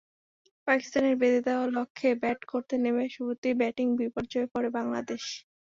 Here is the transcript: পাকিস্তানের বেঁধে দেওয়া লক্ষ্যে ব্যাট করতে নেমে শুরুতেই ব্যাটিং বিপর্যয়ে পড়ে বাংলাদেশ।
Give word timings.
পাকিস্তানের 0.67 1.15
বেঁধে 1.21 1.41
দেওয়া 1.47 1.65
লক্ষ্যে 1.75 2.09
ব্যাট 2.21 2.39
করতে 2.51 2.75
নেমে 2.83 3.05
শুরুতেই 3.15 3.55
ব্যাটিং 3.61 3.87
বিপর্যয়ে 3.99 4.51
পড়ে 4.53 4.69
বাংলাদেশ। 4.77 5.23